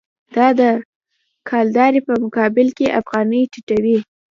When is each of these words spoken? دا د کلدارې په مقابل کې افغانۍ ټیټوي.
دا 0.35 0.47
د 0.59 0.61
کلدارې 1.49 1.99
په 2.07 2.13
مقابل 2.23 2.67
کې 2.77 2.95
افغانۍ 2.99 3.41
ټیټوي. 3.51 3.97